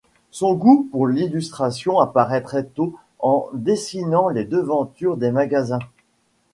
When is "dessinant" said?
3.53-4.29